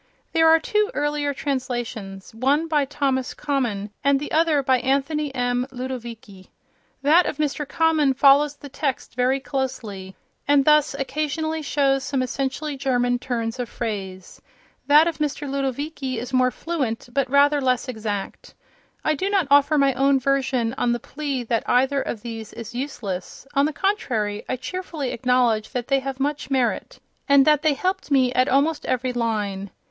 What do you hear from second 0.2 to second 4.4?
There are two earlier translations, one by Thomas Common and the